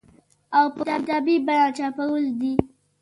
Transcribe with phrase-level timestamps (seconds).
[0.57, 2.53] او په کتابي بڼه چاپول دي